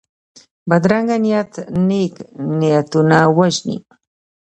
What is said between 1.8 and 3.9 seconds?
نېک نیتونه وژني